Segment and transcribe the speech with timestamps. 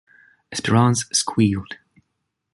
[0.51, 1.77] Espérance squealed.